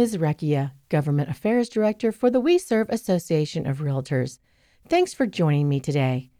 [0.00, 4.38] Liz Recchia, Government Affairs Director for the WeSERV Association of Realtors.
[4.88, 6.30] Thanks for joining me today.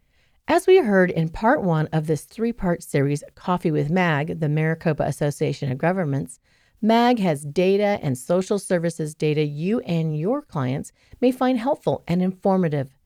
[0.48, 4.48] As we heard in part one of this three part series, Coffee with MAG, the
[4.48, 6.40] Maricopa Association of Governments,
[6.80, 10.90] MAG has data and social services data you and your clients
[11.20, 12.96] may find helpful and informative.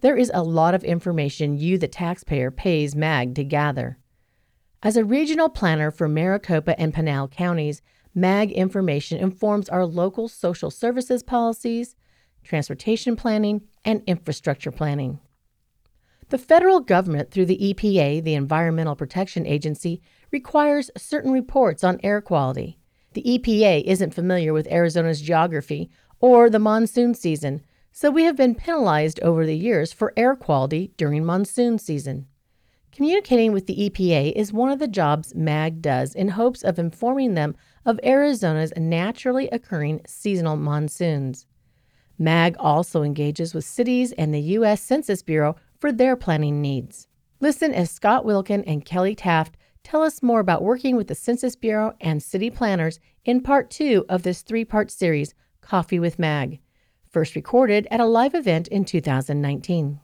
[0.00, 4.00] There is a lot of information you, the taxpayer, pays MAG to gather.
[4.82, 7.80] As a regional planner for Maricopa and Pinal counties,
[8.14, 11.94] MAG information informs our local social services policies,
[12.42, 15.20] transportation planning, and infrastructure planning.
[16.30, 20.00] The federal government, through the EPA, the Environmental Protection Agency,
[20.30, 22.78] requires certain reports on air quality.
[23.14, 28.54] The EPA isn't familiar with Arizona's geography or the monsoon season, so we have been
[28.54, 32.26] penalized over the years for air quality during monsoon season.
[32.92, 37.34] Communicating with the EPA is one of the jobs MAG does in hopes of informing
[37.34, 41.46] them of Arizona's naturally occurring seasonal monsoons.
[42.18, 44.82] MAG also engages with cities and the U.S.
[44.82, 47.08] Census Bureau for their planning needs.
[47.40, 51.56] Listen as Scott Wilken and Kelly Taft tell us more about working with the Census
[51.56, 56.60] Bureau and city planners in part two of this three part series, Coffee with MAG,
[57.10, 60.00] first recorded at a live event in 2019.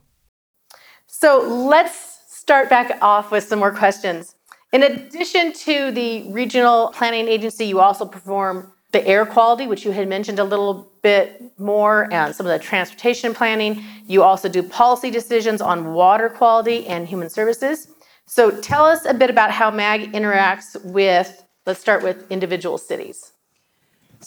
[1.06, 4.35] So let's start back off with some more questions.
[4.72, 9.90] In addition to the regional planning agency, you also perform the air quality, which you
[9.90, 13.82] had mentioned a little bit more, and some of the transportation planning.
[14.06, 17.88] You also do policy decisions on water quality and human services.
[18.26, 23.32] So tell us a bit about how MAG interacts with, let's start with individual cities.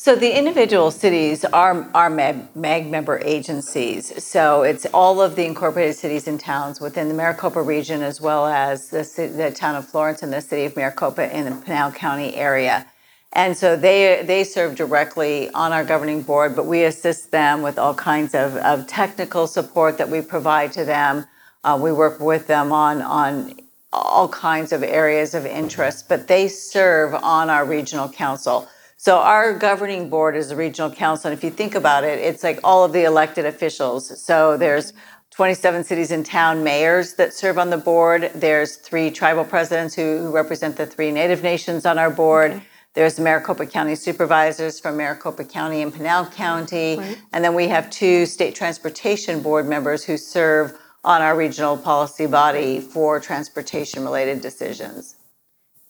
[0.01, 4.23] So the individual cities are, are MAG, MAG, member agencies.
[4.23, 8.45] So it's all of the incorporated cities and towns within the Maricopa region, as well
[8.45, 9.03] as the,
[9.35, 12.87] the town of Florence and the city of Maricopa in the Pinal County area.
[13.33, 17.77] And so they they serve directly on our governing board, but we assist them with
[17.77, 21.25] all kinds of, of technical support that we provide to them.
[21.65, 23.59] Uh, we work with them on on
[23.91, 28.69] all kinds of areas of interest, but they serve on our regional council.
[29.01, 32.43] So our governing board is a regional council, and if you think about it, it's
[32.43, 34.21] like all of the elected officials.
[34.21, 34.91] So there's
[35.29, 38.29] 27 cities and town mayors that serve on the board.
[38.35, 42.51] There's three tribal presidents who, who represent the three native nations on our board.
[42.51, 42.63] Okay.
[42.93, 46.97] There's Maricopa County supervisors from Maricopa County and Pinal County.
[46.97, 47.17] Right.
[47.31, 52.25] And then we have two state transportation board members who serve on our regional policy
[52.25, 55.15] body for transportation related decisions.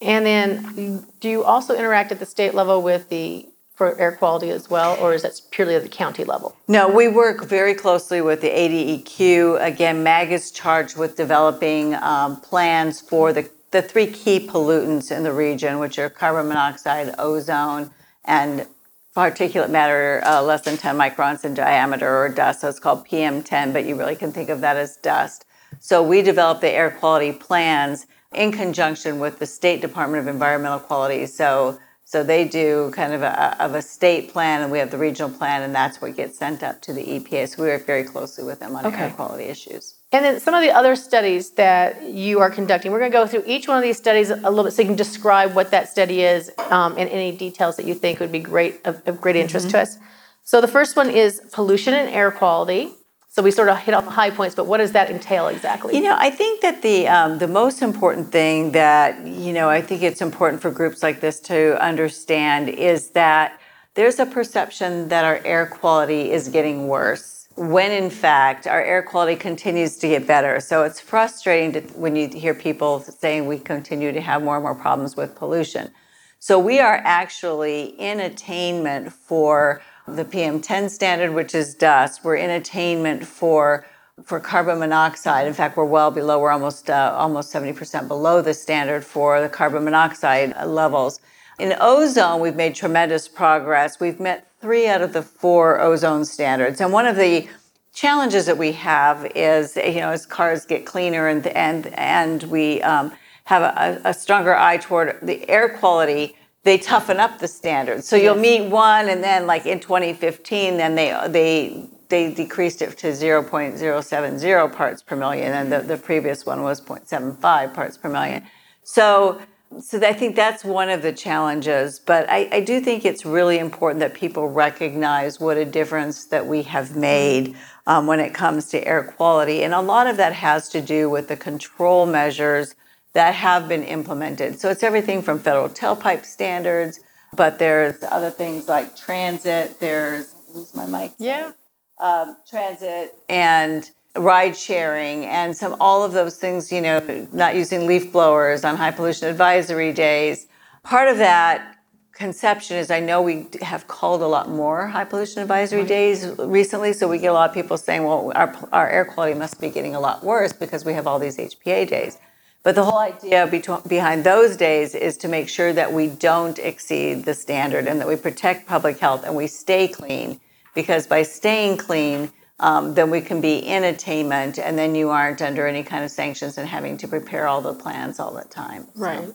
[0.02, 3.50] And then do you also interact at the state level with the
[3.80, 6.54] for air quality as well, or is that purely at the county level?
[6.68, 9.66] No, we work very closely with the ADEQ.
[9.66, 15.24] Again, MAG is charged with developing um, plans for the, the three key pollutants in
[15.24, 17.90] the region, which are carbon monoxide, ozone,
[18.26, 18.68] and
[19.16, 22.60] particulate matter uh, less than 10 microns in diameter or dust.
[22.60, 25.46] So it's called PM10, but you really can think of that as dust.
[25.80, 30.79] So we develop the air quality plans in conjunction with the State Department of Environmental
[30.79, 31.25] Quality.
[31.25, 31.79] So
[32.09, 35.29] so they do kind of a, of a state plan, and we have the regional
[35.29, 37.50] plan, and that's what gets sent up to the EPA.
[37.50, 39.03] So we work very closely with them on okay.
[39.03, 39.94] air quality issues.
[40.12, 43.28] And then some of the other studies that you are conducting, we're going to go
[43.28, 45.88] through each one of these studies a little bit so you can describe what that
[45.88, 49.35] study is um, and any details that you think would be great of, of great
[49.35, 49.73] interest mm-hmm.
[49.73, 50.00] to us.
[50.41, 52.91] So the first one is pollution and air quality.
[53.31, 55.95] So we sort of hit on the high points, but what does that entail exactly?
[55.95, 59.81] You know, I think that the um, the most important thing that you know I
[59.84, 63.59] think it's important for groups like this to understand is that
[63.94, 69.03] there's a perception that our air quality is getting worse when in fact our air
[69.03, 70.59] quality continues to get better.
[70.59, 74.63] So it's frustrating to, when you hear people saying we continue to have more and
[74.63, 75.91] more problems with pollution.
[76.39, 79.81] So we are actually in attainment for
[80.16, 82.24] the PM10 standard, which is dust.
[82.24, 83.86] We're in attainment for
[84.25, 85.47] for carbon monoxide.
[85.47, 86.39] In fact, we're well below.
[86.39, 91.22] We're almost uh, almost 70% below the standard for the carbon monoxide levels.
[91.57, 94.00] In ozone, we've made tremendous progress.
[94.00, 96.81] We've met three out of the four ozone standards.
[96.81, 97.48] And one of the
[97.94, 102.81] challenges that we have is, you know, as cars get cleaner and and and we
[102.81, 103.12] um,
[103.45, 108.07] have a, a, stronger eye toward the air quality, they toughen up the standards.
[108.07, 112.97] So you'll meet one, and then like in 2015, then they they they decreased it
[112.97, 118.44] to 0.070 parts per million, and the, the previous one was 0.75 parts per million.
[118.83, 119.39] So
[119.81, 123.59] so I think that's one of the challenges, but I, I, do think it's really
[123.59, 128.69] important that people recognize what a difference that we have made um, when it comes
[128.69, 129.61] to air quality.
[129.61, 132.73] And a lot of that has to do with the control measures
[133.13, 134.59] that have been implemented.
[134.59, 137.00] So it's everything from federal tailpipe standards
[137.35, 139.79] but there's other things like transit.
[139.79, 141.11] There's lose my mic.
[141.17, 141.51] Yeah.
[142.00, 146.71] Um, transit and ride sharing and some all of those things.
[146.71, 150.47] You know, not using leaf blowers on high pollution advisory days.
[150.83, 151.75] Part of that
[152.13, 156.94] conception is I know we have called a lot more high pollution advisory days recently,
[156.94, 159.69] so we get a lot of people saying, well, our, our air quality must be
[159.69, 162.17] getting a lot worse because we have all these HPA days.
[162.63, 163.47] But the whole idea
[163.88, 168.07] behind those days is to make sure that we don't exceed the standard and that
[168.07, 170.39] we protect public health and we stay clean.
[170.75, 175.41] Because by staying clean, um, then we can be in attainment and then you aren't
[175.41, 178.88] under any kind of sanctions and having to prepare all the plans all the time.
[178.94, 179.01] So.
[179.01, 179.33] Right.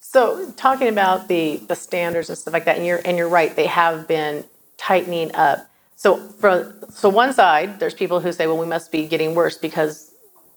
[0.00, 3.54] So talking about the the standards and stuff like that, and you're and you're right,
[3.54, 4.44] they have been
[4.76, 5.66] tightening up.
[5.96, 9.56] So for so one side, there's people who say, well, we must be getting worse
[9.56, 10.11] because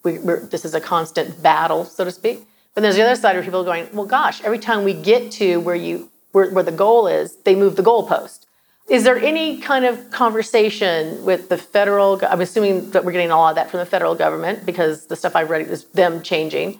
[0.05, 2.47] we, this is a constant battle, so to speak.
[2.73, 5.31] But there's the other side where people are going, well, gosh, every time we get
[5.33, 8.45] to where you where, where the goal is, they move the goalpost.
[8.89, 12.19] Is there any kind of conversation with the federal?
[12.25, 15.15] I'm assuming that we're getting a lot of that from the federal government because the
[15.15, 16.79] stuff I've read is them changing.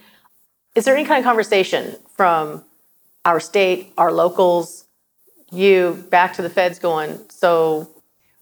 [0.76, 2.64] Is there any kind of conversation from
[3.24, 4.86] our state, our locals,
[5.52, 7.90] you back to the feds going, so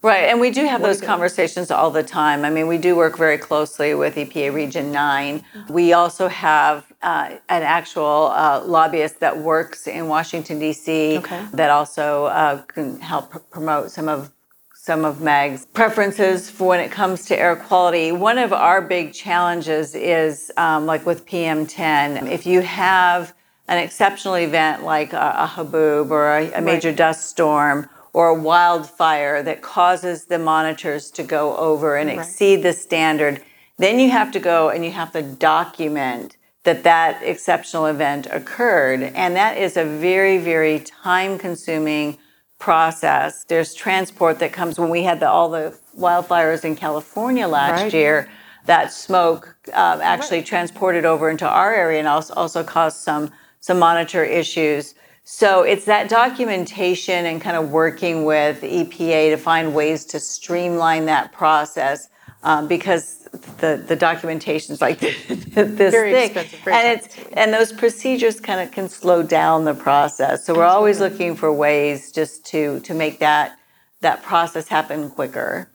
[0.04, 2.44] Right, and we do have those conversations all the time.
[2.44, 5.42] I mean, we do work very closely with EPA Region 9.
[5.70, 11.46] We also have uh, an actual uh, lobbyist that works in Washington, D.C., okay.
[11.54, 14.30] that also uh, can help pr- promote some of
[14.74, 18.12] some of MAG's preferences for when it comes to air quality.
[18.12, 23.32] One of our big challenges is um, like with PM10, if you have
[23.68, 26.98] an exceptional event like a, a haboob or a, a major right.
[26.98, 32.18] dust storm, or a wildfire that causes the monitors to go over and right.
[32.18, 33.42] exceed the standard,
[33.76, 39.02] then you have to go and you have to document that that exceptional event occurred.
[39.02, 42.16] And that is a very, very time consuming
[42.58, 43.44] process.
[43.44, 47.92] There's transport that comes when we had the, all the wildfires in California last right.
[47.92, 48.30] year.
[48.66, 50.46] That smoke um, actually right.
[50.46, 53.30] transported over into our area and also, also caused some
[53.60, 54.94] some monitor issues.
[55.24, 61.06] So it's that documentation and kind of working with EPA to find ways to streamline
[61.06, 62.08] that process
[62.42, 63.26] um, because
[63.58, 66.36] the the documentation's like this very thick,
[66.66, 70.44] and it's and those procedures kind of can slow down the process.
[70.44, 70.76] So we're Absolutely.
[70.76, 73.58] always looking for ways just to to make that
[74.02, 75.68] that process happen quicker.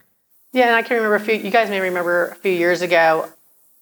[0.54, 1.36] Yeah, and I can remember a few.
[1.36, 3.30] You guys may remember a few years ago,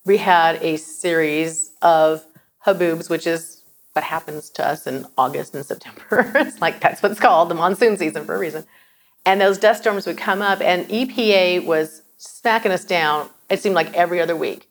[0.06, 2.26] we had a series of
[2.66, 3.57] haboobs, which is
[3.98, 6.32] what happens to us in August and September.
[6.36, 8.64] it's like that's what's called, the monsoon season for a reason.
[9.26, 13.28] And those dust storms would come up, and EPA was smacking us down.
[13.50, 14.70] It seemed like every other week.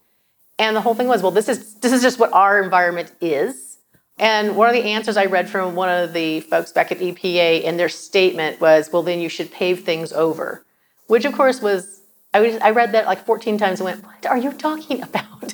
[0.61, 3.79] And the whole thing was, well, this is this is just what our environment is.
[4.17, 7.65] And one of the answers I read from one of the folks back at EPA
[7.65, 10.65] in their statement was, well, then you should pave things over,
[11.09, 12.01] which of course was
[12.33, 15.53] I, was, I read that like 14 times and went, what are you talking about?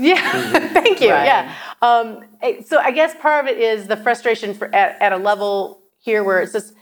[0.00, 1.10] Yeah, thank you.
[1.10, 1.26] Right.
[1.26, 1.54] Yeah.
[1.82, 2.24] Um,
[2.64, 6.24] so I guess part of it is the frustration for, at, at a level here
[6.24, 6.74] where it's just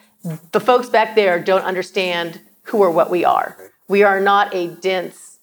[0.52, 3.56] the folks back there don't understand who or what we are.
[3.88, 5.38] We are not a dense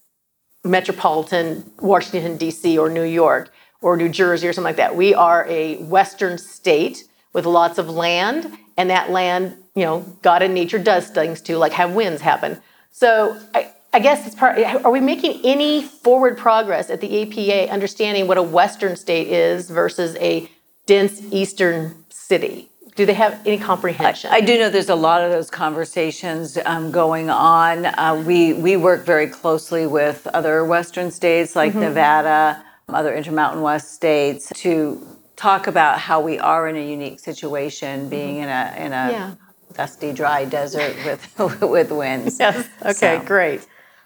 [0.64, 2.78] metropolitan Washington, D.C.
[2.78, 4.96] or New York or New Jersey or something like that.
[4.96, 10.42] We are a Western state with lots of land, and that land, you know, God
[10.42, 12.62] and nature does things to, like have winds happen.
[12.92, 14.60] So I, I guess it's part.
[14.60, 19.70] Are we making any forward progress at the EPA understanding what a Western state is
[19.70, 20.52] versus a
[20.86, 22.70] dense Eastern city?
[22.98, 24.32] Do they have any comprehension?
[24.32, 27.86] I, I do know there's a lot of those conversations um, going on.
[27.86, 31.80] Uh, we we work very closely with other Western states like mm-hmm.
[31.80, 35.02] Nevada, other Intermountain West states to
[35.38, 38.78] talk about how we are in a unique situation, being mm-hmm.
[38.78, 39.36] in a in a yeah.
[39.72, 42.38] dusty, dry desert with with winds.
[42.42, 42.68] Yes.
[42.82, 43.20] Okay.
[43.20, 43.24] So.
[43.24, 43.66] Great.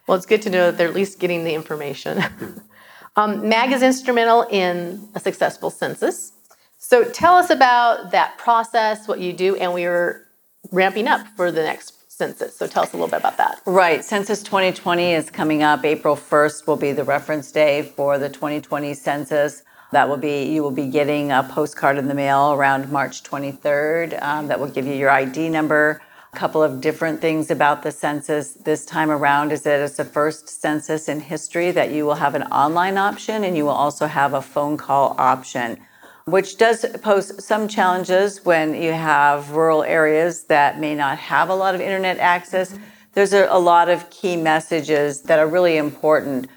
[0.09, 2.23] Well, it's good to know that they're at least getting the information.
[3.15, 6.33] um, MAG is instrumental in a successful census.
[6.79, 10.25] So tell us about that process, what you do, and we are
[10.71, 12.57] ramping up for the next census.
[12.57, 13.61] So tell us a little bit about that.
[13.67, 14.03] Right.
[14.03, 15.85] Census 2020 is coming up.
[15.85, 19.61] April 1st will be the reference day for the 2020 census.
[19.91, 24.19] That will be, you will be getting a postcard in the mail around March 23rd
[24.23, 26.01] um, that will give you your ID number.
[26.31, 30.05] A couple of different things about the census this time around is that it's the
[30.05, 34.05] first census in history that you will have an online option and you will also
[34.05, 35.79] have a phone call option,
[36.25, 41.55] which does pose some challenges when you have rural areas that may not have a
[41.55, 42.77] lot of internet access.
[43.13, 46.47] There's a, a lot of key messages that are really important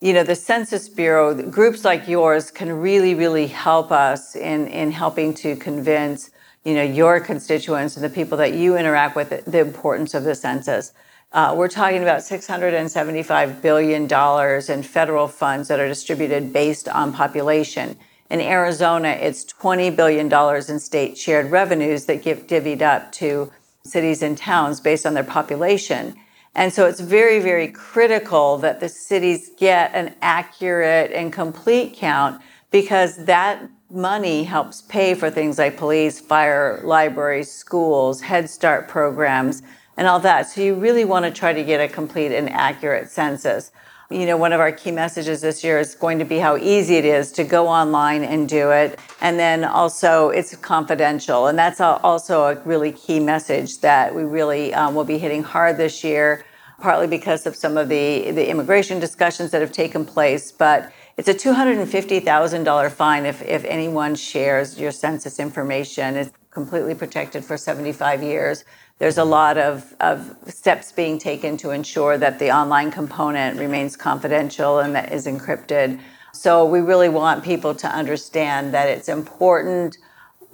[0.00, 4.90] you know the census bureau groups like yours can really really help us in in
[4.90, 6.30] helping to convince
[6.64, 10.34] you know your constituents and the people that you interact with the importance of the
[10.34, 10.92] census.
[11.32, 17.96] Uh, we're talking about $675 billion in federal funds that are distributed based on population.
[18.30, 20.32] In Arizona, it's $20 billion
[20.68, 23.52] in state shared revenues that get divvied up to
[23.84, 26.16] cities and towns based on their population.
[26.56, 32.42] And so it's very, very critical that the cities get an accurate and complete count
[32.72, 39.62] because that money helps pay for things like police, fire, libraries, schools, Head Start programs,
[39.96, 40.48] and all that.
[40.48, 43.72] So you really want to try to get a complete and accurate census.
[44.10, 46.96] You know, one of our key messages this year is going to be how easy
[46.96, 48.98] it is to go online and do it.
[49.20, 51.46] And then also, it's confidential.
[51.46, 55.76] And that's also a really key message that we really um, will be hitting hard
[55.76, 56.44] this year,
[56.80, 60.50] partly because of some of the, the immigration discussions that have taken place.
[60.50, 66.16] But it's a $250,000 fine if, if anyone shares your census information.
[66.16, 68.64] It's completely protected for 75 years.
[68.98, 73.98] There's a lot of, of steps being taken to ensure that the online component remains
[73.98, 76.00] confidential and that is encrypted.
[76.32, 79.98] So we really want people to understand that it's important.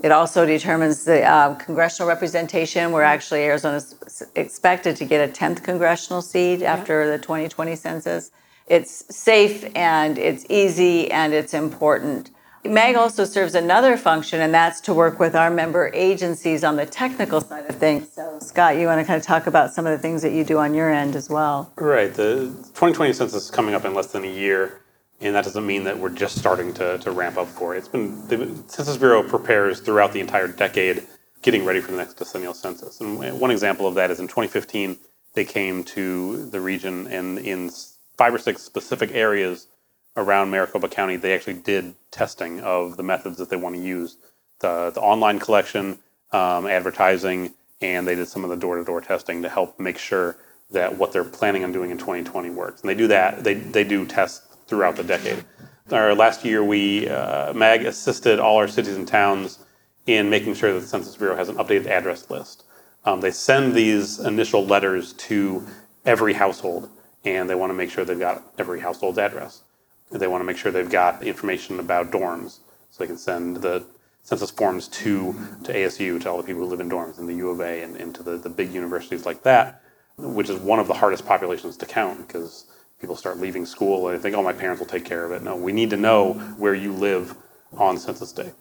[0.03, 2.91] It also determines the uh, congressional representation.
[2.91, 3.95] We're actually Arizona's
[4.35, 8.33] expected to get a 10th congressional seat after the 2020 census.
[8.67, 12.31] It's safe and it's easy and it's important.
[12.65, 16.87] MAG also serves another function, and that's to work with our member agencies on the
[16.87, 18.13] technical side of things.
[18.13, 20.45] So, Scott, you want to kind of talk about some of the things that you
[20.45, 21.73] do on your end as well?
[21.77, 22.13] Right.
[22.13, 24.81] The 2020 census is coming up in less than a year,
[25.21, 27.79] and that doesn't mean that we're just starting to, to ramp up for it.
[27.79, 31.07] It's been the Census Bureau prepares throughout the entire decade,
[31.43, 33.01] getting ready for the next decennial census.
[33.01, 34.99] And one example of that is in 2015,
[35.35, 37.71] they came to the region and in
[38.17, 39.69] five or six specific areas
[40.17, 44.17] around Maricopa County, they actually did testing of the methods that they want to use
[44.61, 45.99] the, the online collection,
[46.33, 49.99] um, advertising, and they did some of the door to door testing to help make
[49.99, 50.37] sure
[50.71, 52.81] that what they're planning on doing in 2020 works.
[52.81, 55.45] And they do that, they, they do tests throughout the decade.
[55.93, 59.61] Our last year, we, uh, MAG assisted all our cities and towns
[60.07, 62.65] in making sure that the Census Bureau has an updated address list.
[63.05, 65.65] Um, they send these initial letters to
[66.05, 66.91] every household
[67.27, 69.63] and they want to make sure they've got every household's address.
[70.11, 73.85] They want to make sure they've got information about dorms, so they can send the
[74.23, 77.35] census forms to, to ASU, to all the people who live in dorms, in the
[77.35, 79.83] U of A, and, and to the, the big universities like that,
[80.17, 82.67] which is one of the hardest populations to count because
[83.01, 85.43] people start leaving school and they think, oh, my parents will take care of it.
[85.43, 87.37] No, we need to know where you live
[87.77, 88.53] on census day.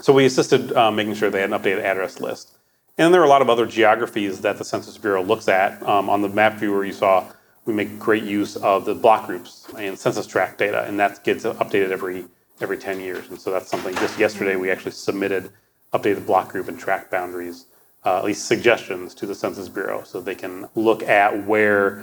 [0.00, 2.56] So we assisted um, making sure they had an updated address list.
[2.96, 5.82] And there are a lot of other geographies that the Census Bureau looks at.
[5.82, 7.30] Um, on the map viewer, you saw
[7.68, 11.44] we make great use of the block groups and census tract data, and that gets
[11.44, 12.24] updated every
[12.60, 13.28] every 10 years.
[13.28, 13.94] And so that's something.
[13.96, 15.50] Just yesterday, we actually submitted
[15.92, 17.66] updated block group and tract boundaries,
[18.04, 22.02] uh, at least suggestions, to the Census Bureau, so they can look at where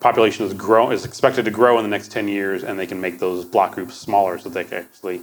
[0.00, 3.00] population is grow is expected to grow in the next 10 years, and they can
[3.00, 5.22] make those block groups smaller, so they can actually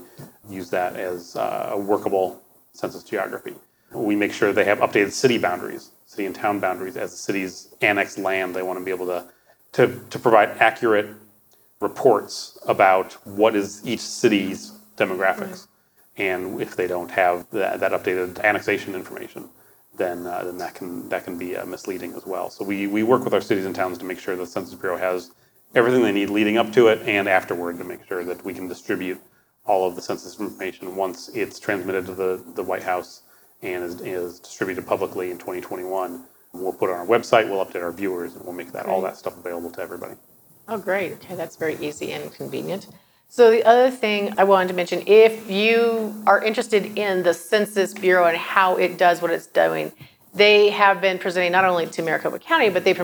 [0.50, 3.56] use that as uh, a workable census geography.
[3.94, 7.76] We make sure they have updated city boundaries, city and town boundaries, as the cities
[7.82, 8.56] annex land.
[8.56, 9.28] They want to be able to
[9.74, 11.16] to, to provide accurate
[11.80, 15.68] reports about what is each city's demographics.
[16.18, 19.50] And if they don't have that, that updated annexation information,
[19.98, 22.50] then, uh, then that can, that can be uh, misleading as well.
[22.50, 24.98] So we, we work with our cities and towns to make sure the Census Bureau
[24.98, 25.32] has
[25.74, 28.68] everything they need leading up to it and afterward to make sure that we can
[28.68, 29.20] distribute
[29.66, 33.22] all of the census information once it's transmitted to the, the White House
[33.62, 37.82] and is, is distributed publicly in 2021 We'll put it on our website, we'll update
[37.82, 40.16] our viewers, and we'll make that, all that stuff available to everybody.
[40.68, 41.14] Oh, great.
[41.14, 42.88] Okay, that's very easy and convenient.
[43.30, 47.94] So the other thing I wanted to mention, if you are interested in the Census
[47.94, 49.92] Bureau and how it does what it's doing,
[50.34, 52.98] they have been presenting not only to Maricopa County, but they've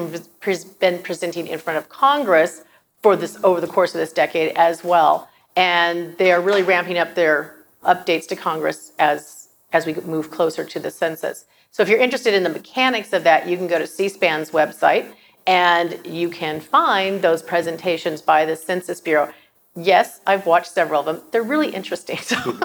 [0.80, 2.64] been presenting in front of Congress
[3.02, 5.30] for this over the course of this decade as well.
[5.56, 10.64] And they are really ramping up their updates to Congress as as we move closer
[10.64, 11.46] to the census.
[11.72, 15.12] So if you're interested in the mechanics of that, you can go to C-SPAN's website
[15.46, 19.32] and you can find those presentations by the Census Bureau.
[19.76, 21.22] Yes, I've watched several of them.
[21.32, 22.18] They're really interesting.
[22.18, 22.36] So,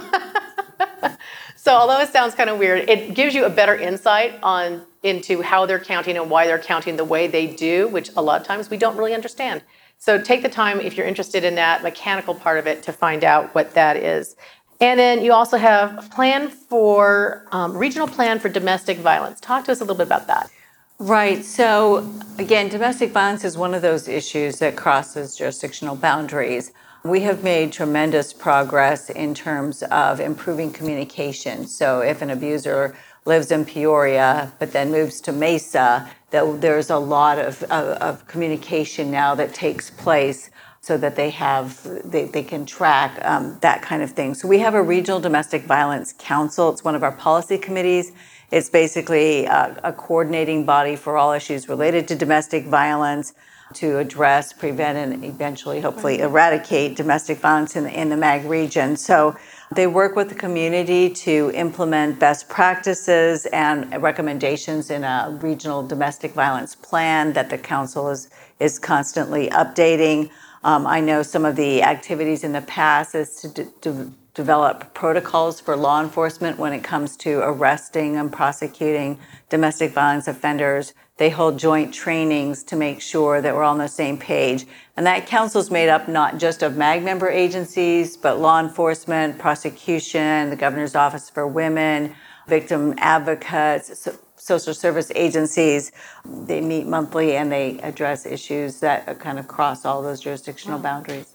[1.56, 5.42] so although it sounds kind of weird, it gives you a better insight on into
[5.42, 8.46] how they're counting and why they're counting the way they do, which a lot of
[8.46, 9.62] times we don't really understand.
[9.98, 13.22] So take the time if you're interested in that mechanical part of it to find
[13.22, 14.34] out what that is.
[14.82, 19.40] And then you also have a plan for um, regional plan for domestic violence.
[19.40, 20.50] Talk to us a little bit about that.
[20.98, 21.44] Right.
[21.44, 26.72] So again, domestic violence is one of those issues that crosses jurisdictional boundaries.
[27.04, 31.68] We have made tremendous progress in terms of improving communication.
[31.68, 36.98] So if an abuser lives in Peoria but then moves to Mesa, that there's a
[36.98, 40.50] lot of, of, of communication now that takes place
[40.82, 44.34] so that they have they, they can track um, that kind of thing.
[44.34, 46.70] So we have a regional domestic violence council.
[46.70, 48.10] It's one of our policy committees.
[48.50, 53.32] It's basically a, a coordinating body for all issues related to domestic violence
[53.74, 58.96] to address prevent and eventually hopefully eradicate domestic violence in the, in the MAG region.
[58.96, 59.36] So
[59.74, 66.32] they work with the community to implement best practices and recommendations in a regional domestic
[66.32, 68.28] violence plan that the council is,
[68.60, 70.30] is constantly updating.
[70.64, 74.94] Um, I know some of the activities in the past is to d- d- develop
[74.94, 79.18] protocols for law enforcement when it comes to arresting and prosecuting
[79.50, 80.94] domestic violence offenders.
[81.18, 84.66] They hold joint trainings to make sure that we're all on the same page.
[84.96, 89.38] And that council is made up not just of MAG member agencies, but law enforcement,
[89.38, 92.14] prosecution, the Governor's Office for Women,
[92.48, 95.92] victim advocates, so social service agencies.
[96.24, 101.34] They meet monthly and they address issues that kind of cross all those jurisdictional boundaries.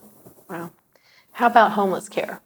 [0.49, 0.71] Wow.
[1.31, 2.41] How about homeless care?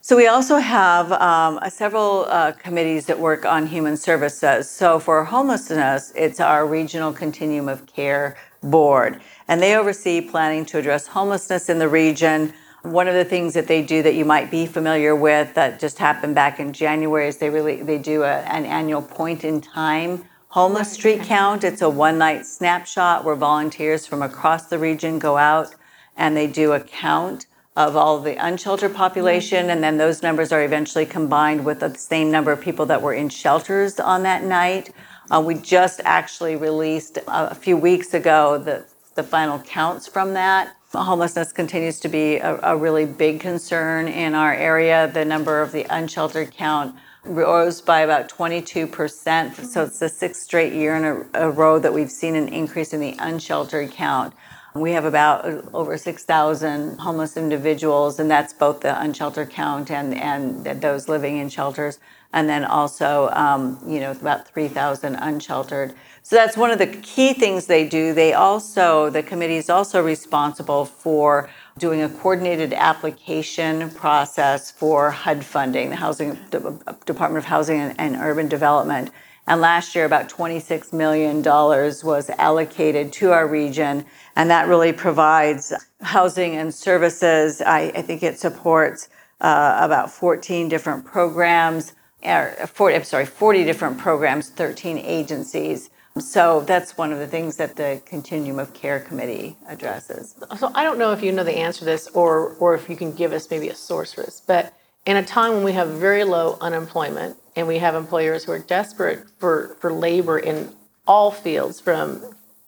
[0.00, 4.70] So we also have um, several uh, committees that work on human services.
[4.70, 10.78] So for homelessness, it's our regional continuum of care board, and they oversee planning to
[10.78, 12.52] address homelessness in the region.
[12.90, 15.98] One of the things that they do that you might be familiar with that just
[15.98, 20.24] happened back in January is they really they do a, an annual point in time
[20.48, 21.64] homeless street count.
[21.64, 25.74] It's a one night snapshot where volunteers from across the region go out
[26.16, 30.62] and they do a count of all the unsheltered population, and then those numbers are
[30.62, 34.90] eventually combined with the same number of people that were in shelters on that night.
[35.30, 40.34] Uh, we just actually released a, a few weeks ago the, the final counts from
[40.34, 40.75] that.
[40.92, 45.10] Homelessness continues to be a, a really big concern in our area.
[45.12, 46.94] The number of the unsheltered count
[47.24, 49.66] rose by about 22%.
[49.66, 52.92] So it's the sixth straight year in a, a row that we've seen an increase
[52.92, 54.32] in the unsheltered count.
[54.74, 55.44] We have about
[55.74, 61.48] over 6,000 homeless individuals, and that's both the unsheltered count and, and those living in
[61.48, 61.98] shelters,
[62.32, 65.94] and then also, um, you know, about 3,000 unsheltered.
[66.28, 68.12] So that's one of the key things they do.
[68.12, 75.44] They also, the committee is also responsible for doing a coordinated application process for HUD
[75.44, 79.08] funding, the Housing Department of Housing and, and Urban Development.
[79.46, 84.04] And last year, about $26 million was allocated to our region.
[84.34, 87.62] And that really provides housing and services.
[87.62, 89.10] I, I think it supports
[89.40, 91.92] uh, about 14 different programs,
[92.24, 95.90] or 40, I'm sorry, 40 different programs, 13 agencies.
[96.18, 100.34] So that's one of the things that the Continuum of Care Committee addresses.
[100.56, 102.96] So I don't know if you know the answer to this or, or if you
[102.96, 104.72] can give us maybe a source for this, but
[105.04, 108.58] in a time when we have very low unemployment and we have employers who are
[108.58, 110.72] desperate for, for labor in
[111.06, 112.22] all fields from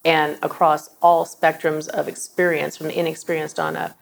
[0.04, 3.98] and across all spectrums of experience from inexperienced on up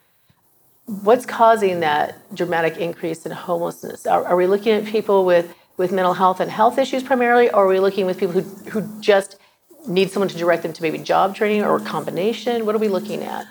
[0.86, 5.92] what's causing that dramatic increase in homelessness are, are we looking at people with with
[5.92, 9.36] mental health and health issues primarily or are we looking with people who, who just
[9.86, 12.88] need someone to direct them to maybe job training or a combination what are we
[12.88, 13.46] looking at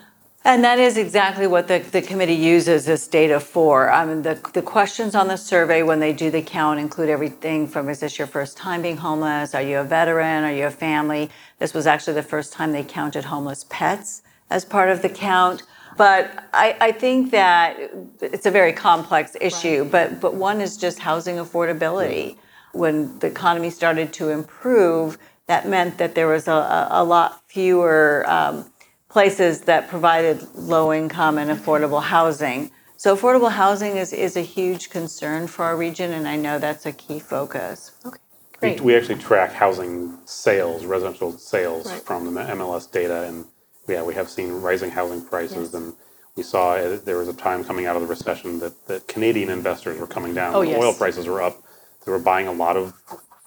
[0.47, 3.91] and that is exactly what the, the committee uses this data for.
[3.91, 7.67] I mean, the, the questions on the survey when they do the count include everything
[7.67, 9.55] from is this your first time being homeless?
[9.55, 10.43] Are you a veteran?
[10.43, 11.31] Are you a family?
[11.57, 15.63] This was actually the first time they counted homeless pets as part of the count.
[15.97, 17.77] But I, I think that
[18.21, 19.91] it's a very complex issue, right.
[19.91, 22.37] but, but one is just housing affordability.
[22.73, 28.25] When the economy started to improve, that meant that there was a, a lot fewer.
[28.27, 28.71] Um,
[29.15, 32.69] places that provided low income and affordable housing.
[32.97, 36.85] So affordable housing is, is a huge concern for our region, and I know that's
[36.85, 37.93] a key focus.
[38.05, 38.19] Okay,
[38.59, 38.81] great.
[38.81, 42.01] We, we actually track housing sales, residential sales right.
[42.01, 43.45] from the MLS data, and
[43.87, 45.73] yeah, we have seen rising housing prices, yes.
[45.73, 45.93] and
[46.35, 49.49] we saw uh, there was a time coming out of the recession that, that Canadian
[49.49, 50.55] investors were coming down.
[50.55, 50.81] Oh, yes.
[50.81, 51.63] Oil prices were up.
[52.05, 52.93] They were buying a lot of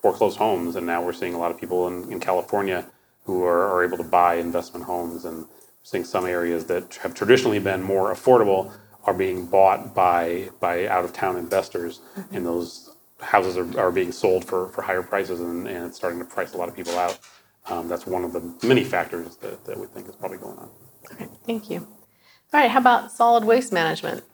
[0.00, 2.86] foreclosed homes, and now we're seeing a lot of people in, in California
[3.24, 5.46] who are, are able to buy investment homes and
[5.82, 8.72] seeing some areas that have traditionally been more affordable
[9.04, 12.36] are being bought by by out of town investors, mm-hmm.
[12.36, 16.18] and those houses are, are being sold for, for higher prices, and, and it's starting
[16.18, 17.18] to price a lot of people out.
[17.70, 20.70] Um, that's one of the many factors that, that we think is probably going on.
[21.12, 21.80] Okay, thank you.
[21.80, 24.24] All right, how about solid waste management?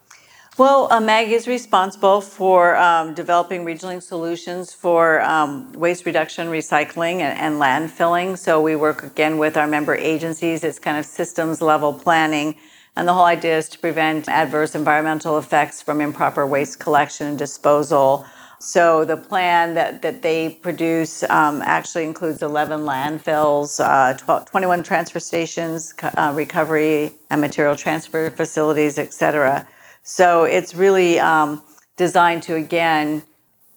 [0.57, 7.14] Well, uh, MAG is responsible for um, developing regional solutions for um, waste reduction, recycling,
[7.23, 8.38] and, and, landfilling.
[8.38, 10.62] So we work again with our member agencies.
[10.62, 12.55] It's kind of systems level planning.
[12.94, 17.37] And the whole idea is to prevent adverse environmental effects from improper waste collection and
[17.37, 18.25] disposal.
[18.64, 24.83] So the plan that, that they produce um, actually includes 11 landfills, uh, 12, 21
[24.83, 29.68] transfer stations, uh, recovery and material transfer facilities, et cetera.
[30.03, 31.62] So it's really um,
[31.98, 33.22] designed to, again,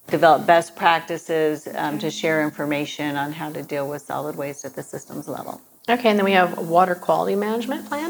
[0.08, 4.74] develop best practices um, to share information on how to deal with solid waste at
[4.74, 5.60] the systems level.
[5.90, 8.07] Okay, and then we have water quality management plan.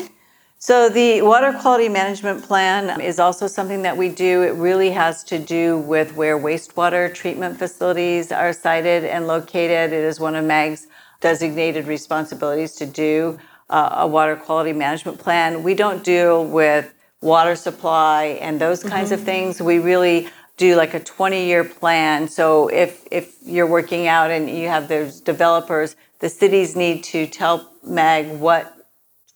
[0.60, 4.42] So the water quality management plan is also something that we do.
[4.42, 9.94] It really has to do with where wastewater treatment facilities are sited and located.
[9.94, 10.88] It is one of MAG's
[11.22, 13.38] designated responsibilities to do
[13.70, 15.62] uh, a water quality management plan.
[15.62, 16.92] We don't deal with
[17.22, 19.20] water supply and those kinds mm-hmm.
[19.20, 19.62] of things.
[19.62, 22.28] We really do like a 20 year plan.
[22.28, 27.28] So if if you're working out and you have those developers, the cities need to
[27.28, 28.74] tell MAG what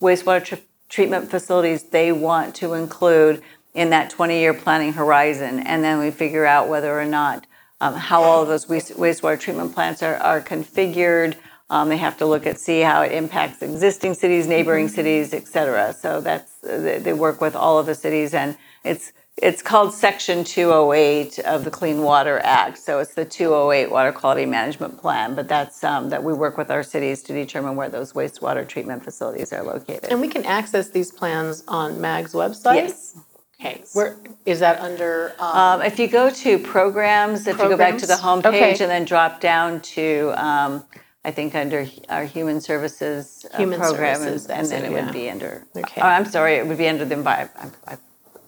[0.02, 0.56] wastewater tr-
[0.92, 3.42] treatment facilities they want to include
[3.74, 5.60] in that 20 year planning horizon.
[5.60, 7.48] And then we figure out whether or not
[7.80, 11.36] um, how all of those wastewater treatment plants are, are configured.
[11.70, 14.96] Um, they have to look at see how it impacts existing cities, neighboring mm-hmm.
[14.96, 15.94] cities, et cetera.
[15.94, 21.40] So that's they work with all of the cities, and it's it's called Section 208
[21.40, 22.78] of the Clean Water Act.
[22.78, 26.70] So it's the 208 Water Quality Management Plan, but that's um, that we work with
[26.70, 30.12] our cities to determine where those wastewater treatment facilities are located.
[30.12, 32.76] And we can access these plans on MAG's website?
[32.76, 33.18] Yes.
[33.60, 35.36] Okay, where is that under?
[35.40, 37.62] Um, um, if you go to programs, if programs?
[37.64, 38.72] you go back to the homepage okay.
[38.72, 40.84] and then drop down to, um,
[41.24, 44.92] I think under our human services uh, human program, services, and, and then it, it
[44.92, 45.06] yeah.
[45.06, 45.68] would be under.
[45.76, 46.02] Okay.
[46.02, 47.76] Oh, I'm sorry, it would be under the environment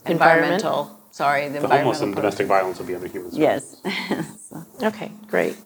[0.06, 3.82] environmental, sorry, the The homeless and domestic violence will be under human services.
[3.84, 4.26] Yes.
[4.84, 5.58] Okay, great.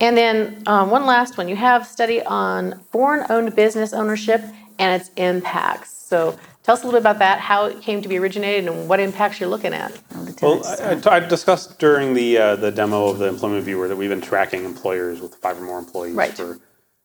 [0.00, 1.48] And then um, one last one.
[1.48, 4.42] You have study on foreign-owned business ownership
[4.78, 5.92] and its impacts.
[5.92, 8.88] So tell us a little bit about that, how it came to be originated, and
[8.88, 9.92] what impacts you're looking at.
[10.40, 14.08] Well, I- I discussed during the, uh, the demo of the employment viewer that we've
[14.08, 16.32] been tracking employers with five or more employees Right.
[16.32, 16.58] for,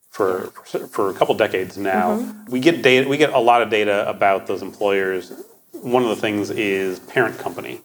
[0.10, 0.52] for,
[0.90, 2.34] for a couple decades now.
[2.48, 5.34] We get data, we get a lot of data about those employers
[5.82, 7.82] one of the things is parent company.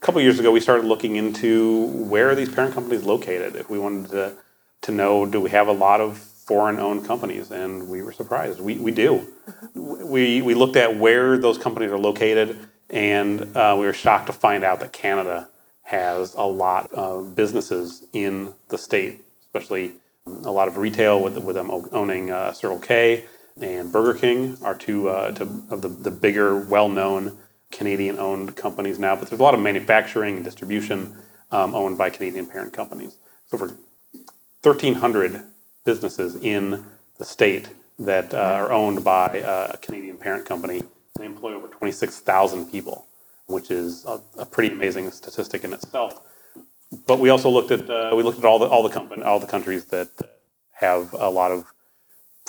[0.04, 3.56] couple years ago, we started looking into where are these parent companies located.
[3.56, 4.36] If we wanted to,
[4.82, 7.50] to know, do we have a lot of foreign-owned companies?
[7.50, 8.60] And we were surprised.
[8.60, 9.26] We, we do.
[9.74, 12.58] We, we looked at where those companies are located,
[12.90, 15.48] and uh, we were shocked to find out that Canada
[15.82, 19.94] has a lot of businesses in the state, especially
[20.26, 23.24] a lot of retail with, with them owning uh, Circle K
[23.60, 25.34] and Burger King are two, uh,
[25.70, 27.36] of the, the bigger, well-known
[27.70, 29.16] Canadian-owned companies now.
[29.16, 31.16] But there's a lot of manufacturing and distribution
[31.50, 33.16] um, owned by Canadian parent companies.
[33.46, 33.66] So over
[34.62, 35.42] 1,300
[35.84, 36.84] businesses in
[37.18, 37.68] the state
[37.98, 40.82] that uh, are owned by uh, a Canadian parent company.
[41.16, 43.06] They employ over 26,000 people,
[43.46, 46.20] which is a, a, pretty amazing statistic in itself.
[47.06, 49.40] But we also looked at uh, we looked at all the all the company all
[49.40, 50.08] the countries that
[50.72, 51.64] have a lot of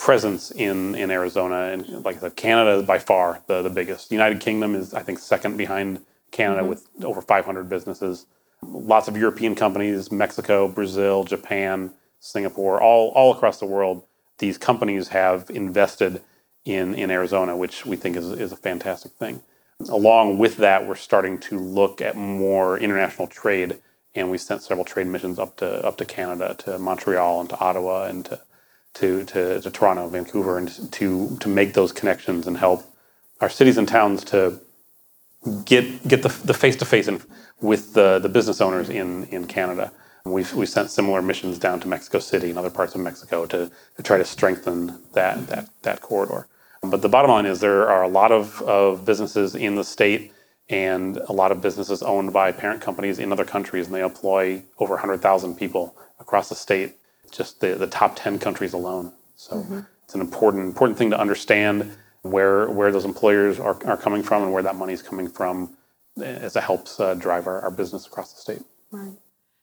[0.00, 1.64] presence in, in Arizona.
[1.72, 4.10] And like I said, Canada is by far the, the biggest.
[4.10, 6.70] United Kingdom is, I think, second behind Canada mm-hmm.
[6.70, 8.26] with over 500 businesses.
[8.62, 14.02] Lots of European companies, Mexico, Brazil, Japan, Singapore, all, all across the world.
[14.38, 16.22] These companies have invested
[16.64, 19.42] in, in Arizona, which we think is, is a fantastic thing.
[19.90, 23.78] Along with that, we're starting to look at more international trade,
[24.14, 27.58] and we sent several trade missions up to up to Canada, to Montreal, and to
[27.58, 28.40] Ottawa, and to
[28.94, 32.84] to, to, to Toronto, Vancouver, and to, to make those connections and help
[33.40, 34.60] our cities and towns to
[35.64, 37.08] get, get the, the face-to-face
[37.60, 39.92] with the, the business owners in, in Canada.
[40.24, 43.70] We've, we sent similar missions down to Mexico City and other parts of Mexico to,
[43.96, 46.46] to try to strengthen that, that, that corridor.
[46.82, 50.32] But the bottom line is there are a lot of, of businesses in the state
[50.68, 54.62] and a lot of businesses owned by parent companies in other countries, and they employ
[54.78, 56.96] over 100,000 people across the state
[57.30, 59.12] just the, the top 10 countries alone.
[59.36, 59.80] So mm-hmm.
[60.04, 64.42] it's an important important thing to understand where where those employers are, are coming from
[64.42, 65.76] and where that money is coming from
[66.22, 68.62] as it helps uh, drive our, our business across the state.
[68.90, 69.12] Right.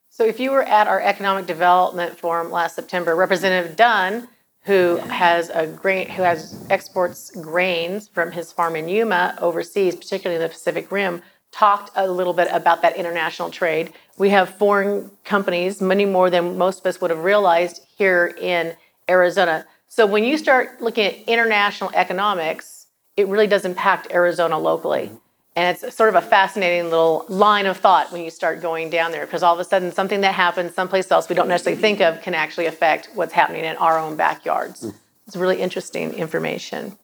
[0.09, 4.27] So if you were at our economic development forum last September, Representative Dunn,
[4.61, 10.35] who has a grain who has exports grains from his farm in Yuma overseas, particularly
[10.35, 13.93] in the Pacific Rim, talked a little bit about that international trade.
[14.17, 18.75] We have foreign companies, many more than most of us would have realized here in
[19.09, 19.65] Arizona.
[19.87, 25.07] So when you start looking at international economics, it really does impact Arizona locally.
[25.07, 25.15] Mm-hmm.
[25.55, 29.11] And it's sort of a fascinating little line of thought when you start going down
[29.11, 31.99] there because all of a sudden something that happens someplace else we don't necessarily think
[31.99, 34.83] of can actually affect what's happening in our own backyards.
[34.83, 34.93] Mm.
[35.25, 36.95] It's really interesting information.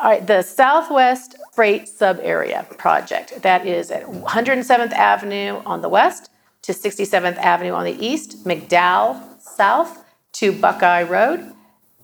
[0.00, 3.42] All right, the Southwest Freight Sub Area project.
[3.42, 6.30] That is at 107th Avenue on the west,
[6.62, 11.52] to 67th Avenue on the east, McDowell south to Buckeye Road.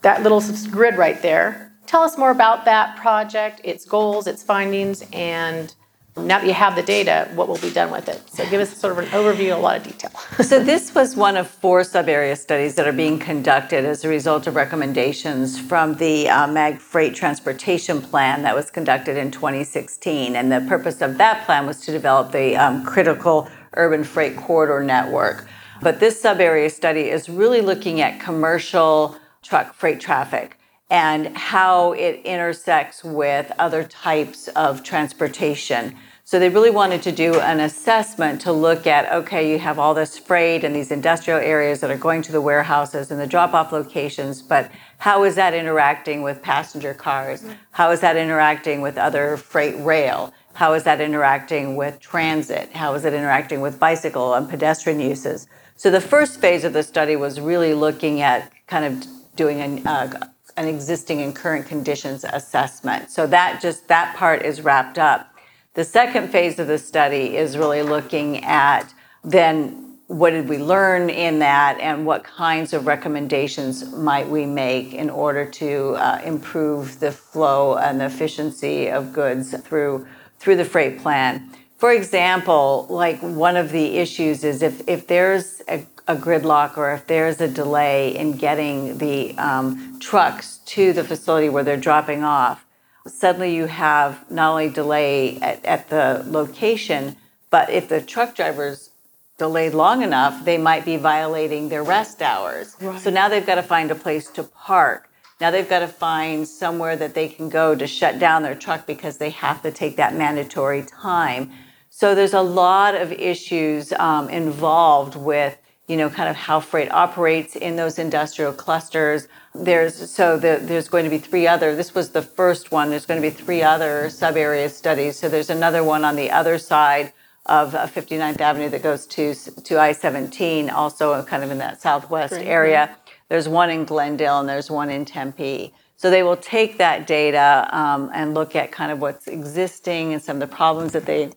[0.03, 1.73] That little grid right there.
[1.87, 5.75] Tell us more about that project, its goals, its findings, and
[6.17, 8.23] now that you have the data, what will be done with it?
[8.31, 10.11] So give us sort of an overview, a lot of detail.
[10.43, 14.47] so this was one of four sub-area studies that are being conducted as a result
[14.47, 20.35] of recommendations from the uh, MAG Freight Transportation Plan that was conducted in 2016.
[20.35, 24.83] And the purpose of that plan was to develop the um, critical urban freight corridor
[24.83, 25.47] network.
[25.83, 32.23] But this sub-area study is really looking at commercial truck freight traffic and how it
[32.25, 35.97] intersects with other types of transportation.
[36.29, 39.95] So they really wanted to do an assessment to look at okay, you have all
[39.95, 43.55] this freight and these industrial areas that are going to the warehouses and the drop
[43.55, 47.45] off locations, but how is that interacting with passenger cars?
[47.71, 50.35] How is that interacting with other freight rail?
[50.55, 52.73] How is that interacting with transit?
[52.73, 55.47] How is it interacting with bicycle and pedestrian uses?
[55.77, 59.87] So the first phase of the study was really looking at kind of doing an,
[59.87, 63.13] uh, an existing and current conditions assessment.
[63.13, 65.33] So that just that part is wrapped up.
[65.77, 71.11] The second phase of the study is really looking at then what did we learn
[71.11, 76.99] in that and what kinds of recommendations might we make in order to uh, improve
[76.99, 80.07] the flow and the efficiency of goods through
[80.39, 81.51] through the freight plan.
[81.77, 86.93] For example, like one of the issues is if, if there's a, a gridlock or
[86.93, 92.25] if there's a delay in getting the um, trucks to the facility where they're dropping
[92.25, 92.66] off,
[93.09, 97.17] suddenly you have not only delay at, at the location,
[97.51, 98.91] but if the truck drivers
[99.39, 102.77] delayed long enough, they might be violating their rest hours.
[102.81, 103.01] Right.
[103.01, 105.11] So now they've got to find a place to park.
[105.41, 108.87] Now they've got to find somewhere that they can go to shut down their truck
[108.87, 111.53] because they have to take that mandatory time.
[111.91, 116.91] So there's a lot of issues um, involved with you know, kind of how freight
[116.91, 119.29] operates in those industrial clusters.
[119.65, 121.75] There's so the, there's going to be three other.
[121.75, 122.91] This was the first one.
[122.91, 125.19] There's going to be three other sub area studies.
[125.19, 127.13] So there's another one on the other side
[127.47, 132.35] of 59th uh, Avenue that goes to to I-17, also kind of in that southwest
[132.35, 132.47] Great.
[132.47, 132.97] area.
[133.29, 135.73] There's one in Glendale and there's one in Tempe.
[135.97, 140.23] So they will take that data um, and look at kind of what's existing and
[140.23, 141.31] some of the problems that they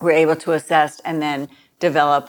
[0.00, 1.48] were able to assess, and then
[1.80, 2.26] develop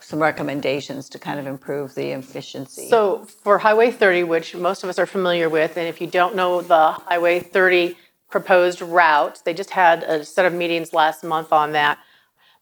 [0.00, 2.88] some recommendations to kind of improve the efficiency.
[2.88, 6.34] So for Highway 30, which most of us are familiar with, and if you don't
[6.34, 7.96] know the Highway 30
[8.30, 11.98] proposed route, they just had a set of meetings last month on that.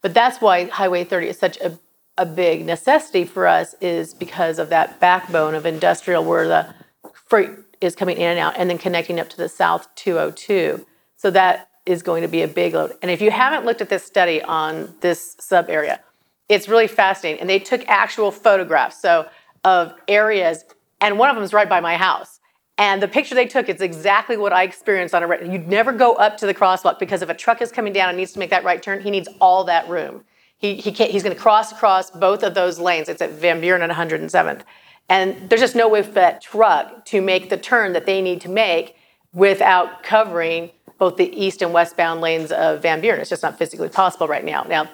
[0.03, 1.79] But that's why Highway 30 is such a,
[2.17, 6.75] a big necessity for us is because of that backbone of industrial where the
[7.13, 10.85] freight is coming in and out and then connecting up to the South 202.
[11.17, 12.93] So that is going to be a big load.
[13.03, 16.01] And if you haven't looked at this study on this sub area,
[16.49, 17.41] it's really fascinating.
[17.41, 19.29] And they took actual photographs so
[19.65, 20.65] of areas,
[21.01, 22.41] and one of them is right by my house.
[22.79, 25.45] And the picture they took is exactly what I experienced on a.
[25.45, 28.17] You'd never go up to the crosswalk because if a truck is coming down and
[28.17, 30.25] needs to make that right turn, he needs all that room.
[30.59, 33.09] He, he can't, he's going to cross across both of those lanes.
[33.09, 34.63] It's at Van Buren and 107th.
[35.09, 38.41] And there's just no way for that truck to make the turn that they need
[38.43, 38.97] to make
[39.33, 43.21] without covering both the east and westbound lanes of Van Buren.
[43.21, 44.65] It's just not physically possible right now.
[44.65, 44.89] Now,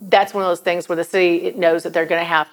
[0.00, 2.48] that's one of those things where the city knows that they're going to have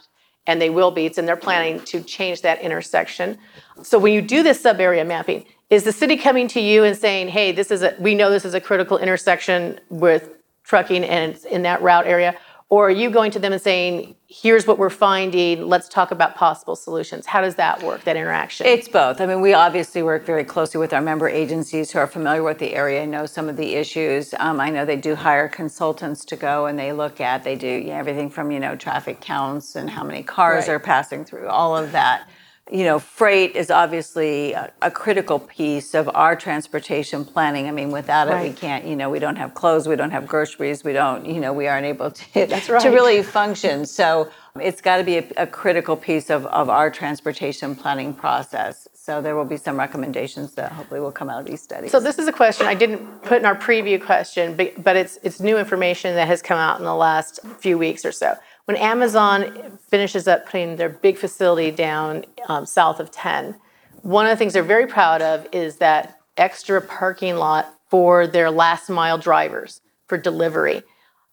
[0.46, 1.06] and they will be.
[1.06, 3.38] It's in their planning to change that intersection.
[3.84, 6.96] So when you do this sub area mapping is the city coming to you and
[6.96, 10.30] saying hey this is a we know this is a critical intersection with
[10.64, 12.38] trucking and it's in that route area
[12.70, 16.36] or are you going to them and saying, here's what we're finding, let's talk about
[16.36, 17.26] possible solutions?
[17.26, 18.66] How does that work, that interaction?
[18.68, 19.22] It's both.
[19.22, 22.60] I mean, we obviously work very closely with our member agencies who are familiar with
[22.60, 24.34] the area, know some of the issues.
[24.40, 27.68] Um, I know they do hire consultants to go and they look at, they do
[27.68, 30.74] you know, everything from, you know, traffic counts and how many cars right.
[30.74, 32.28] are passing through, all of that
[32.72, 37.68] you know, freight is obviously a, a, critical piece of our transportation planning.
[37.68, 38.46] I mean, without right.
[38.46, 41.26] it, we can't, you know, we don't have clothes, we don't have groceries, we don't,
[41.26, 42.82] you know, we aren't able to, That's right.
[42.82, 43.86] to really function.
[43.86, 48.88] So it's got to be a, a, critical piece of, of our transportation planning process.
[49.08, 51.92] So there will be some recommendations that hopefully will come out of these studies.
[51.92, 55.18] So this is a question I didn't put in our preview question, but, but it's,
[55.24, 58.36] it's new information that has come out in the last few weeks or so
[58.68, 63.56] when Amazon finishes up putting their big facility down um, south of 10,
[64.02, 68.52] one of the things they're very proud of is that extra parking lot for their
[68.52, 70.84] last mile drivers for delivery.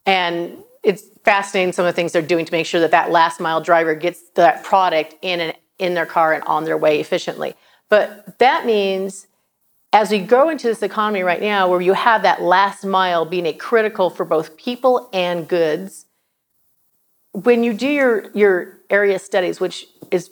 [0.07, 3.41] And it's fascinating some of the things they're doing to make sure that that last
[3.41, 7.55] mile driver gets that product in and in their car and on their way efficiently.
[7.89, 9.27] But that means
[9.95, 13.47] as we go into this economy right now where you have that last mile being
[13.47, 16.07] a critical for both people and goods,
[17.31, 20.31] when you do your your area studies, which is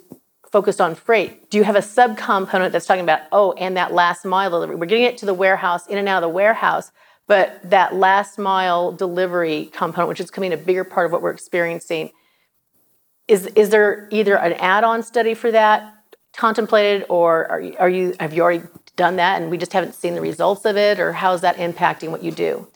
[0.50, 4.24] focused on freight, do you have a subcomponent that's talking about oh, and that last
[4.24, 4.74] mile delivery?
[4.74, 6.90] We're getting it to the warehouse, in and out of the warehouse,
[7.28, 11.30] but that last mile delivery component, which is becoming a bigger part of what we're
[11.30, 12.10] experiencing,
[13.28, 16.01] is is there either an add-on study for that
[16.36, 18.64] contemplated, or are you, are you have you already
[18.96, 21.56] done that and we just haven't seen the results of it, or how is that
[21.56, 22.68] impacting what you do?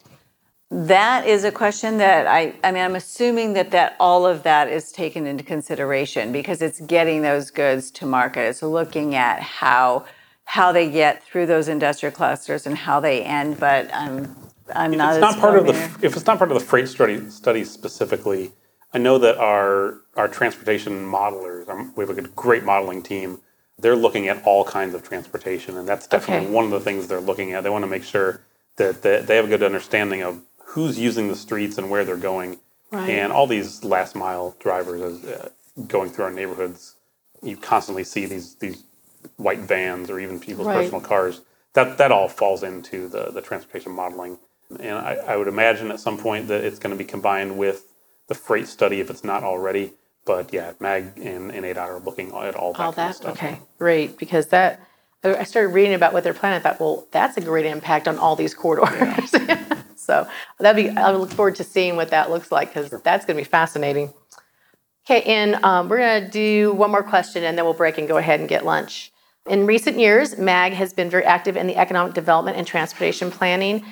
[0.69, 4.67] That is a question that I, I mean, I'm assuming that, that all of that
[4.67, 8.41] is taken into consideration because it's getting those goods to market.
[8.41, 10.05] It's looking at how
[10.45, 13.59] how they get through those industrial clusters and how they end.
[13.59, 14.35] But I'm
[14.73, 15.11] I'm If not.
[15.13, 18.51] it's not part of the, if it's not part of the freight study, study specifically,
[18.93, 23.39] I know that our, our transportation modelers, um, we have a good- great modeling team.
[23.79, 26.55] They're looking at all kinds of transportation, and that's definitely Okay.
[26.55, 27.63] one of the things they're looking at.
[27.63, 28.41] They want to make sure
[28.77, 32.59] that, they have a good understanding of who's using the streets and where they're going.
[32.91, 33.09] Right.
[33.09, 35.49] And all these last mile drivers as, uh,
[35.87, 36.95] going through our neighborhoods,
[37.43, 38.83] you constantly see these, these
[39.35, 40.75] white vans or even people's Right.
[40.75, 41.41] personal cars.
[41.73, 44.39] That, that all falls into the, the transportation modeling.
[44.79, 47.93] And I, I would imagine at some point that it's going to be combined with
[48.27, 49.93] the freight study if it's not already.
[50.27, 53.15] But yeah, MAG and, and ADOT are looking at all that All kind of that?
[53.15, 53.31] stuff.
[53.37, 54.81] Okay, great, because that,
[55.23, 58.19] I started reading about what they're planning, I thought, well, that's a great impact on
[58.19, 59.33] all these corridors.
[60.07, 60.25] So
[60.59, 63.43] that'd be, I look forward to seeing what that looks like, because that's gonna be
[63.43, 64.13] fascinating.
[65.05, 68.15] Okay, and um, we're gonna do one more question, and then we'll break and go
[68.15, 69.11] ahead and get lunch.
[69.49, 73.83] In recent years, MAG has been very active in the economic development and transportation planning.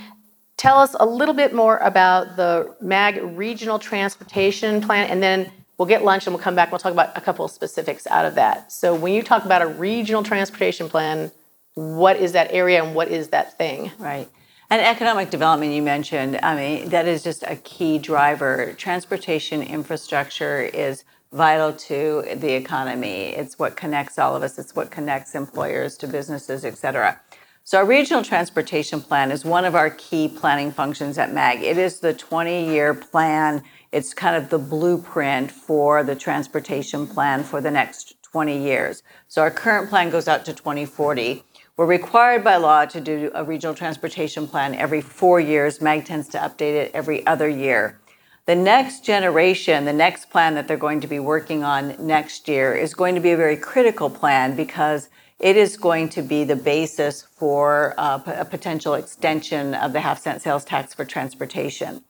[0.56, 5.88] Tell us a little bit more about the MAG Regional Transportation Plan, and then we'll
[5.88, 6.72] get lunch and we'll come back.
[6.72, 8.72] We'll talk about a couple of specifics out of that.
[8.72, 11.32] So, when you talk about a regional transportation plan,
[11.74, 13.92] what is that area and what is that thing?
[14.00, 14.30] Right.
[14.70, 18.74] And economic development, you mentioned, I mean, that is just a key driver.
[18.78, 23.28] Transportation infrastructure is vital to the economy.
[23.36, 27.20] It's what connects all of us, it's what connects employers to businesses, et cetera.
[27.64, 31.64] So, our regional transportation plan is one of our key planning functions at MAG.
[31.64, 33.64] It is the 20 year plan,
[33.96, 39.04] it's kind of the blueprint for the transportation plan for the next 20 years.
[39.30, 41.46] So, our current plan goes out to 2040.
[41.78, 45.80] We're required by law to do a regional transportation plan every four years.
[45.80, 47.98] MAG tends to update it every other year.
[48.46, 52.76] The next generation, the next plan that they're going to be working on next year
[52.76, 55.08] is going to be a very critical plan because
[55.40, 60.02] it is going to be the basis for uh, p- a potential extension of the
[60.02, 62.04] half cent sales tax for transportation.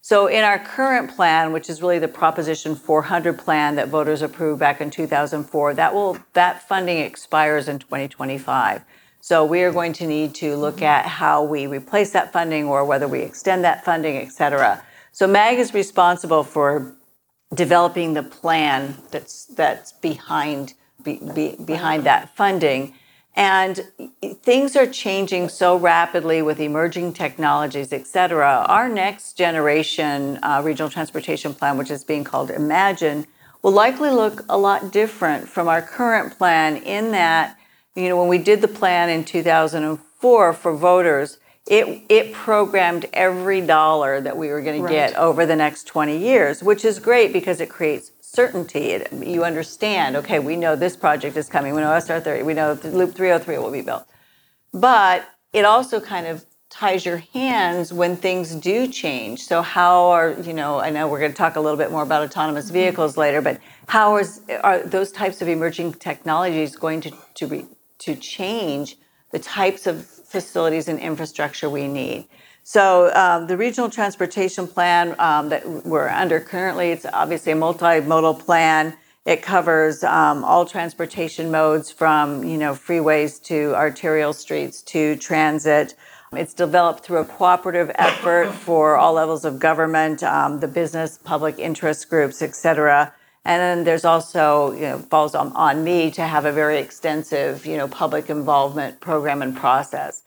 [0.00, 4.60] So, in our current plan, which is really the Proposition 400 plan that voters approved
[4.60, 8.82] back in 2004, that will that funding expires in 2025.
[9.20, 12.84] So, we are going to need to look at how we replace that funding or
[12.84, 14.82] whether we extend that funding, et cetera.
[15.12, 16.94] So, MAG is responsible for
[17.54, 22.94] developing the plan that's that's behind be, be, behind that funding
[23.38, 23.86] and
[24.42, 28.66] things are changing so rapidly with emerging technologies et cetera.
[28.68, 33.26] Our next generation uh, regional transportation plan which is being called imagine
[33.62, 37.56] will likely look a lot different from our current plan in that
[37.94, 43.60] you know when we did the plan in 2004 for voters it, it programmed every
[43.60, 47.30] dollar that we were going to get over the next 20 years, which is great
[47.30, 48.90] because it creates certainty.
[48.90, 51.74] It, you understand, okay, we know this project is coming.
[51.74, 54.06] We know SR30, we know Loop 303 will be built.
[54.72, 59.42] But it also kind of ties your hands when things do change.
[59.42, 62.02] So how are, you know, I know we're going to talk a little bit more
[62.02, 62.74] about autonomous mm-hmm.
[62.74, 67.66] vehicles later, but how is are those types of emerging technologies going to to be,
[68.00, 68.96] to change
[69.32, 72.28] the types of facilities and infrastructure we need?
[72.70, 78.38] So um, the regional transportation plan um, that we're under currently, it's obviously a multimodal
[78.40, 78.94] plan.
[79.24, 85.94] It covers um, all transportation modes from you know freeways to arterial streets to transit.
[86.34, 91.58] It's developed through a cooperative effort for all levels of government, um, the business, public
[91.58, 93.14] interest groups, et cetera.
[93.46, 97.64] And then there's also, you know, falls on, on me to have a very extensive,
[97.64, 100.22] you know, public involvement program and process.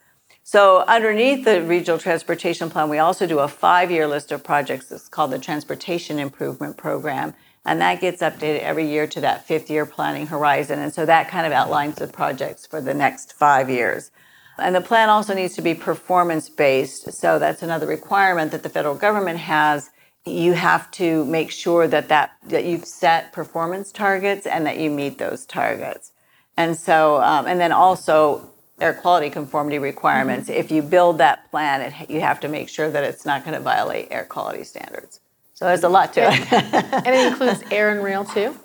[0.51, 4.91] So underneath the regional transportation plan, we also do a five-year list of projects.
[4.91, 7.33] It's called the Transportation Improvement Program.
[7.63, 10.79] And that gets updated every year to that fifth year planning horizon.
[10.79, 14.11] And so that kind of outlines the projects for the next five years.
[14.57, 17.13] And the plan also needs to be performance based.
[17.13, 19.89] So that's another requirement that the federal government has.
[20.25, 24.91] You have to make sure that, that, that you've set performance targets and that you
[24.91, 26.11] meet those targets.
[26.57, 28.50] And so, um, and then also
[28.81, 30.49] air quality conformity requirements.
[30.49, 33.53] If you build that plan, it, you have to make sure that it's not going
[33.55, 35.19] to violate air quality standards.
[35.53, 36.53] So there's a lot to it.
[36.53, 38.57] and it includes air and rail too?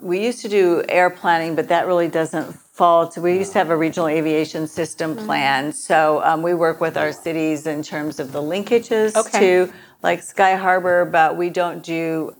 [0.00, 3.20] We used to do air planning, but that really doesn't fall to.
[3.20, 5.26] We used to have a regional aviation system Mm-hmm.
[5.26, 5.72] plan.
[5.72, 9.38] So um, we work with our cities in terms of the linkages Okay.
[9.66, 12.34] to like Sky Harbor, but we don't do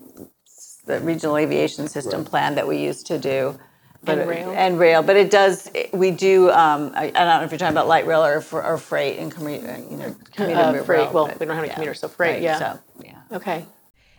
[0.86, 3.58] the regional aviation system plan that we used to do.
[4.04, 4.50] But And rail?
[4.56, 5.68] and rail, but it does.
[5.92, 6.50] We do.
[6.50, 9.18] Um, I, I don't know if you're talking about light rail or, for, or freight
[9.18, 9.76] and commuter.
[9.90, 11.12] You know, commuter Uh, rail, freight.
[11.12, 12.58] Well, but we don't have any yeah, commuter, so freight, yeah.
[12.58, 13.18] So yeah.
[13.32, 13.66] Okay.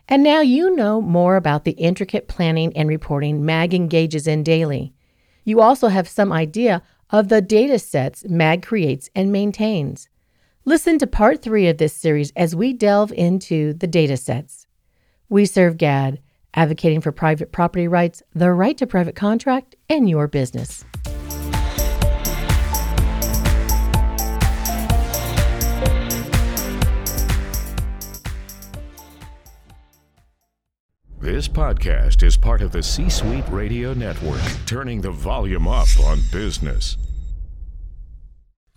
[0.10, 4.94] And now you know more about the intricate planning and reporting MAG engages in daily.
[5.46, 10.10] You also have some idea of the data sets MAG creates and maintains.
[10.66, 14.68] Listen to part three of this series as we delve into the data sets.
[15.32, 16.20] WeSERV GAD,
[16.54, 20.86] advocating for private property rights, the right to private contract, and your business.
[31.22, 36.20] This podcast is part of the C Suite Radio Network, turning the volume up on
[36.32, 36.98] business.